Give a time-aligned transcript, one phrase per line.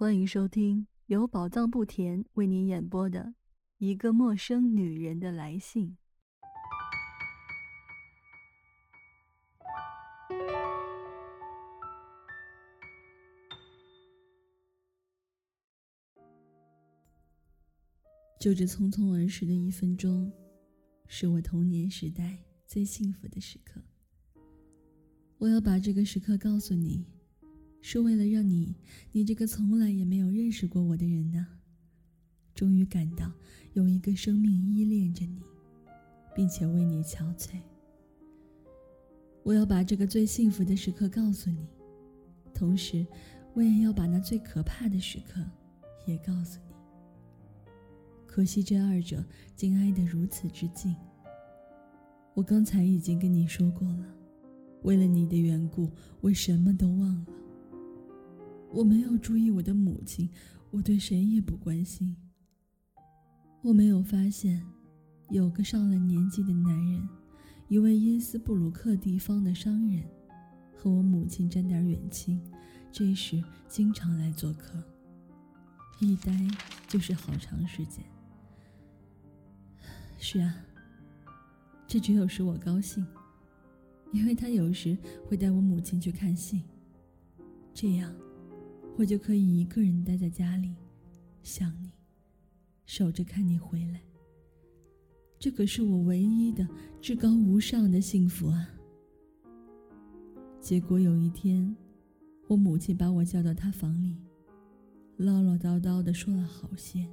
[0.00, 3.20] 欢迎收听由宝藏不甜为您演播的
[3.78, 5.96] 《一个陌生女人的来信》。
[18.38, 20.32] 就这匆匆而逝的一分钟，
[21.08, 22.38] 是我童年时代
[22.68, 23.82] 最幸福的时刻。
[25.38, 27.04] 我要把这个时刻告诉你，
[27.80, 28.74] 是为了让你，
[29.12, 31.46] 你这个从来也没有认识过我的人呢，
[32.54, 33.32] 终于感到
[33.72, 35.40] 有一个生命依恋着你，
[36.34, 37.60] 并且为你憔悴。
[39.42, 41.66] 我要把这个最幸福的时刻告诉你，
[42.52, 43.06] 同时，
[43.54, 45.42] 我也要把那最可怕的时刻
[46.04, 46.74] 也告诉你。
[48.26, 49.24] 可惜这二者
[49.56, 50.94] 竟挨得如此之近。
[52.34, 54.14] 我刚才已经跟你说过了，
[54.82, 55.90] 为了你的缘故，
[56.20, 57.26] 我什么都忘了。
[58.70, 60.28] 我没有注意我的母亲，
[60.70, 62.14] 我对谁也不关心。
[63.62, 64.62] 我没有发现，
[65.30, 67.08] 有个上了年纪的男人，
[67.68, 70.04] 一位因斯布鲁克地方的商人，
[70.76, 72.40] 和我母亲沾点远亲，
[72.92, 74.82] 这时经常来做客，
[75.98, 76.32] 一待
[76.86, 78.04] 就是好长时间。
[80.18, 80.54] 是啊，
[81.86, 83.04] 这只有使我高兴，
[84.12, 86.62] 因为他有时会带我母亲去看戏，
[87.72, 88.14] 这样
[88.98, 90.74] 我就可以一个人待在家里，
[91.44, 91.92] 想你，
[92.84, 94.00] 守着看你回来。
[95.38, 96.66] 这可是我唯一的
[97.00, 98.68] 至高无上的幸福啊！
[100.60, 101.76] 结果有一天，
[102.48, 104.16] 我母亲把我叫到她房里，
[105.16, 107.06] 唠唠叨叨的说了好些，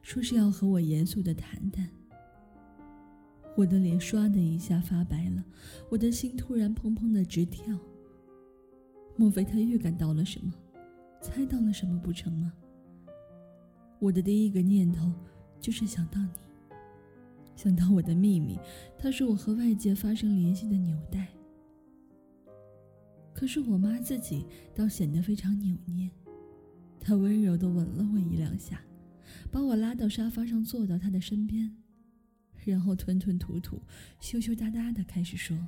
[0.00, 1.86] 说是要和我严肃的谈谈。
[3.54, 5.44] 我的脸唰的一下发白了，
[5.90, 7.78] 我的心突然砰砰的直跳。
[9.14, 10.54] 莫非他预感到了什么，
[11.22, 12.52] 猜到了什么不成吗？
[14.00, 15.10] 我的第一个念头
[15.60, 16.74] 就是想到你，
[17.54, 18.58] 想到我的秘密，
[18.98, 21.28] 它是我和外界发生联系的纽带。
[23.32, 24.44] 可是我妈自己
[24.74, 26.10] 倒显得非常扭捏，
[27.00, 28.82] 她温柔的吻了我一两下，
[29.50, 31.74] 把我拉到沙发上，坐到她的身边。
[32.64, 33.82] 然后吞吞吐吐、
[34.20, 35.58] 羞羞答答的开始说：“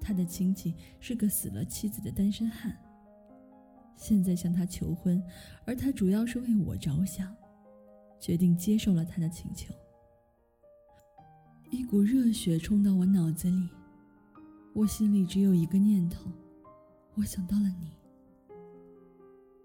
[0.00, 2.76] 他的亲戚是个死了妻子的单身汉，
[4.00, 5.22] 现在向他求婚，
[5.66, 7.36] 而他主要是为我着想，
[8.18, 9.74] 决定接受了他的请求。”
[11.70, 13.68] 一股热血冲到我脑子里，
[14.72, 16.30] 我心里只有一个念头，
[17.14, 17.92] 我想到了你。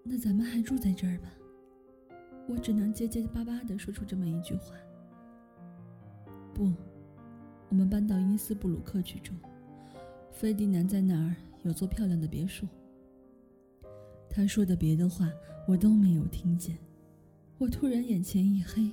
[0.04, 1.32] 那咱们还住在这儿吧？
[2.46, 4.76] 我只能结结巴巴的说出这么一句话。
[6.52, 6.72] 不，
[7.70, 9.32] 我们搬到伊斯布鲁克去住。
[10.30, 12.68] 费迪南在那儿有座漂亮的别墅。
[14.36, 15.32] 他说的别的话
[15.66, 16.76] 我都没有听见，
[17.56, 18.92] 我突然眼前一黑。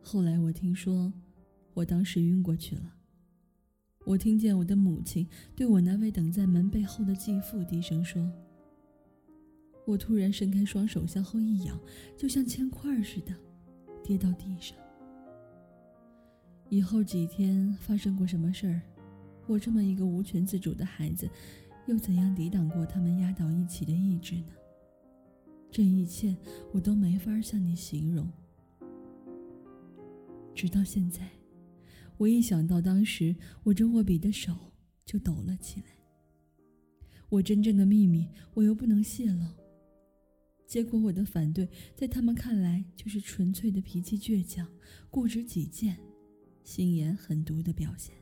[0.00, 1.12] 后来我听说，
[1.74, 2.94] 我当时晕过去了。
[4.04, 5.26] 我听见我的母亲
[5.56, 8.30] 对我那位等在门背后的继父低声说。
[9.84, 11.76] 我突然伸开双手向后一仰，
[12.16, 13.34] 就像铅块似的，
[14.04, 14.78] 跌到地上。
[16.68, 18.80] 以后几天发生过什么事儿？
[19.48, 21.28] 我这么一个无权自主的孩子，
[21.88, 24.52] 又怎样抵挡过他们压倒一起的意志呢？
[25.70, 26.36] 这一切
[26.70, 28.30] 我都没法向你形容。
[30.54, 31.26] 直到现在，
[32.18, 34.54] 我一想到当时我这握笔的手
[35.06, 35.86] 就抖了起来。
[37.30, 39.46] 我真正的秘密我又不能泄露，
[40.66, 44.68] 结果我的反对在他们看来就是纯粹的脾气倔强、
[45.08, 45.98] 固执己见。
[46.64, 48.14] 心眼狠毒的表现，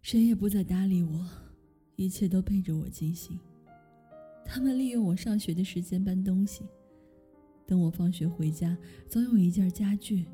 [0.00, 1.28] 谁也不再搭理我，
[1.98, 3.36] 一切都背着我进行。
[4.44, 6.64] 他们利用我上学的时间搬东西，
[7.66, 8.78] 等我放学回家，
[9.08, 10.24] 总有一件家具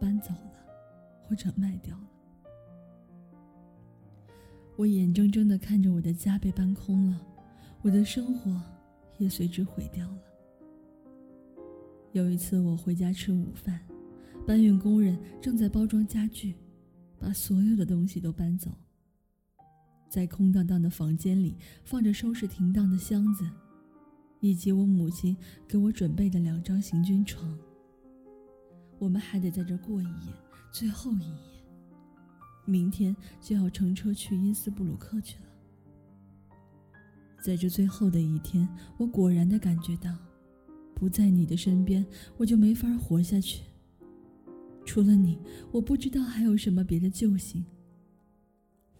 [0.00, 0.54] 搬走了，
[1.22, 2.10] 或者卖掉了。
[4.74, 7.20] 我眼睁睁的看着我的家被搬空了，
[7.82, 8.58] 我的生活
[9.18, 10.18] 也随之毁掉了。
[12.12, 13.78] 有一次，我回家吃午饭。
[14.46, 16.56] 搬运工人正在包装家具，
[17.18, 18.70] 把所有的东西都搬走。
[20.10, 21.54] 在空荡荡的房间里，
[21.84, 23.48] 放着收拾停当的箱子，
[24.40, 25.36] 以及我母亲
[25.68, 27.56] 给我准备的两张行军床。
[28.98, 30.34] 我们还得在这过一夜，
[30.72, 31.64] 最后一夜。
[32.66, 35.46] 明天就要乘车去因斯布鲁克去了。
[37.40, 38.68] 在这最后的一天，
[38.98, 40.14] 我果然的感觉到，
[40.92, 42.04] 不在你的身边，
[42.36, 43.62] 我就没法活下去。
[44.84, 45.38] 除了你，
[45.70, 47.64] 我不知道还有什么别的救星。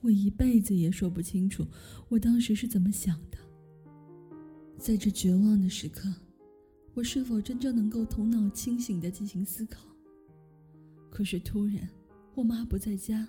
[0.00, 1.66] 我一辈子也说不清楚，
[2.08, 3.38] 我当时是怎么想的。
[4.78, 6.08] 在这绝望的时刻，
[6.94, 9.82] 我是否真正能够头脑清醒的进行思考？
[11.10, 11.88] 可是突然，
[12.34, 13.28] 我妈不在家，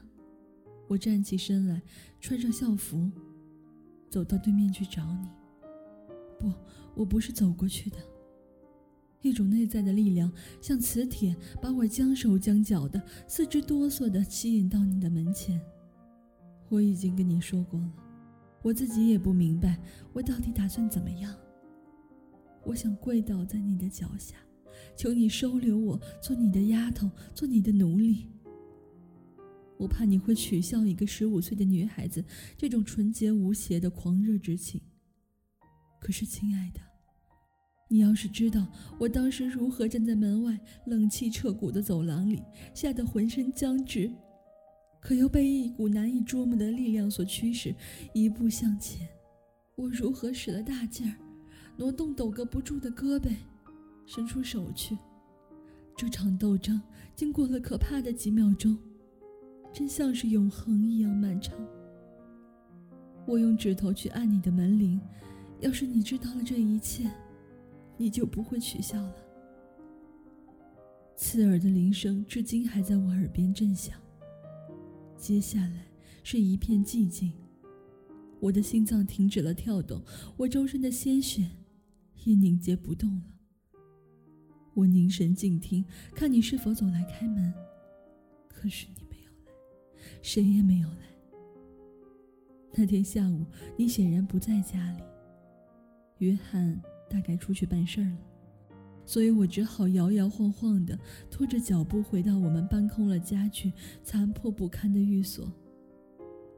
[0.87, 1.81] 我站起身来，
[2.21, 3.11] 穿上校服，
[4.09, 5.27] 走到对面去找你。
[6.39, 6.53] 不，
[6.95, 7.97] 我不是走过去的。
[9.21, 10.31] 一种内在的力量，
[10.61, 15.61] 像磁铁，把我将手将脚的、四肢哆嗦的吸引到你的门前。
[16.71, 17.91] 我已经跟你说过了，
[18.61, 19.77] 我自己也不明白，
[20.13, 21.35] 我到底打算怎么样。
[22.63, 24.37] 我想跪倒在你的脚下，
[24.95, 28.29] 求你收留我，做你的丫头，做你的奴隶。
[29.77, 32.23] 我怕你会取笑一个十五岁的女孩子
[32.55, 34.79] 这种纯洁无邪的狂热之情。
[35.99, 36.79] 可是，亲爱的。
[37.89, 38.65] 你要是知道
[38.97, 42.41] 我当时如何站在门外冷气彻骨的走廊里，
[42.73, 44.09] 吓得浑身僵直，
[45.01, 47.75] 可又被一股难以捉摸的力量所驱使，
[48.13, 49.05] 一步向前；
[49.75, 51.17] 我如何使了大劲儿，
[51.75, 53.29] 挪动抖个不住的胳膊，
[54.05, 54.97] 伸出手去。
[55.97, 56.81] 这场斗争
[57.15, 58.77] 经过了可怕的几秒钟，
[59.73, 61.57] 真像是永恒一样漫长。
[63.25, 65.01] 我用指头去按你的门铃，
[65.59, 67.11] 要是你知道了这一切。
[67.97, 69.15] 你就不会取笑了。
[71.15, 73.95] 刺耳的铃声至今还在我耳边震响。
[75.21, 75.85] 接下来
[76.23, 77.31] 是一片寂静，
[78.39, 80.01] 我的心脏停止了跳动，
[80.35, 81.47] 我周身的鲜血
[82.23, 83.23] 也凝结不动了。
[84.73, 85.85] 我凝神静听，
[86.15, 87.53] 看你是否走来开门，
[88.47, 89.53] 可是你没有来，
[90.23, 91.05] 谁也没有来。
[92.73, 93.45] 那天下午，
[93.77, 95.03] 你显然不在家里，
[96.17, 96.81] 约翰。
[97.11, 98.17] 大概出去办事儿了，
[99.05, 100.97] 所以我只好摇摇晃晃地
[101.29, 103.71] 拖着脚步回到我们搬空了家具、
[104.03, 105.51] 残破不堪的寓所。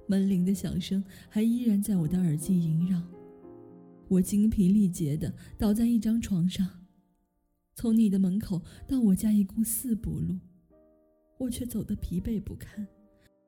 [0.07, 3.01] 门铃的响声还依然在我的耳际萦绕。
[4.09, 6.67] 我精疲力竭地倒在一张床上，
[7.73, 10.37] 从你的门口到我家一共四步路，
[11.39, 12.85] 我却走得疲惫不堪，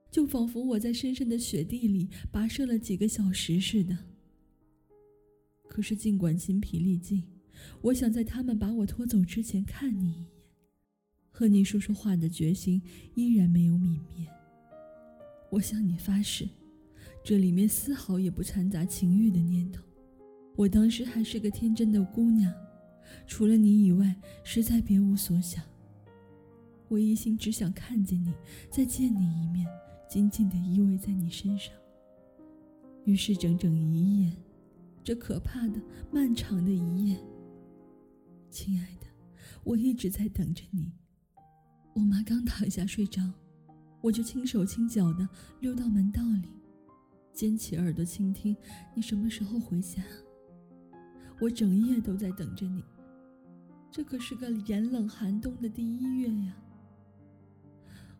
[0.09, 3.95] 就仿佛我在深深的雪地里跋涉了几个小时似的。
[5.67, 7.21] 可是，尽管筋疲力尽，
[7.81, 10.25] 我想在他们把我拖走之前看你一眼，
[11.29, 12.81] 和你说说话的决心
[13.13, 14.27] 依然没有泯灭。
[15.49, 16.47] 我向你发誓，
[17.23, 19.83] 这里面丝毫也不掺杂情欲的念头。
[20.55, 22.53] 我当时还是个天真的姑娘，
[23.27, 25.63] 除了你以外，实在别无所想。
[26.87, 28.33] 我一心只想看见你，
[28.69, 29.65] 再见你一面，
[30.09, 31.73] 紧紧地依偎在你身上。
[33.05, 34.31] 于是，整整一夜。
[35.03, 35.79] 这可怕的、
[36.11, 37.15] 漫长的一夜，
[38.55, 39.07] 亲爱的，
[39.65, 40.89] 我一直在等着你。
[41.93, 43.21] 我妈刚躺下睡着，
[43.99, 45.27] 我就轻手轻脚的
[45.59, 46.47] 溜到门道里，
[47.33, 48.55] 尖起耳朵倾听
[48.93, 50.01] 你什么时候回家。
[51.41, 52.81] 我整夜都在等着你，
[53.91, 56.55] 这可是个严冷寒冬的第一月呀。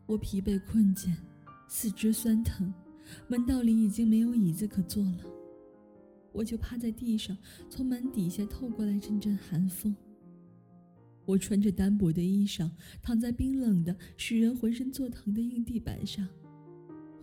[0.05, 1.15] 我疲惫困倦，
[1.69, 2.73] 四肢酸疼，
[3.29, 5.23] 门道里已经没有椅子可坐了。
[6.33, 7.37] 我就趴在地上，
[7.69, 9.95] 从门底下透过来阵阵寒风。
[11.25, 12.69] 我穿着单薄的衣裳，
[13.01, 16.27] 躺在冰冷的、使人浑身作疼的硬地板上。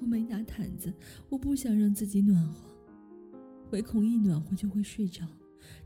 [0.00, 0.92] 我没拿毯子，
[1.28, 2.74] 我不想让自己暖和，
[3.70, 5.26] 唯恐一暖和就会睡着，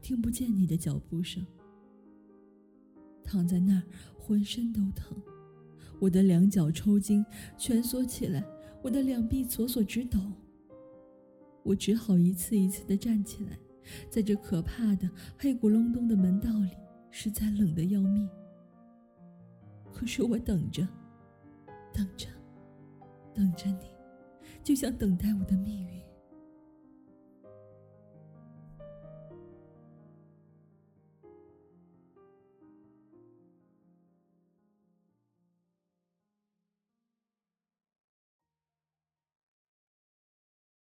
[0.00, 1.46] 听不见你的脚步声。
[3.22, 3.82] 躺在那儿，
[4.16, 5.14] 浑身都疼，
[5.98, 7.22] 我的两脚抽筋，
[7.58, 8.42] 蜷缩起来，
[8.82, 10.18] 我的两臂索索直抖。
[11.62, 13.58] 我只好一次一次地站起来，
[14.08, 16.70] 在这可怕的黑咕隆咚的门道里，
[17.18, 18.28] 实在冷的要命。
[19.90, 20.86] 可是我等着，
[21.90, 22.28] 等着，
[23.32, 23.88] 等着你，
[24.62, 25.98] 就像等待我的命运。